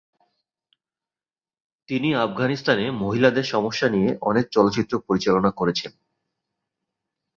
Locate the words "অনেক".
4.21-4.45